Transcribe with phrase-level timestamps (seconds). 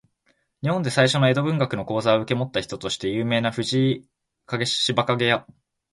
[0.63, 4.09] 日本で最初の江戸文学の講座を受け持った人として有名な藤井
[4.51, 5.45] 紫影や、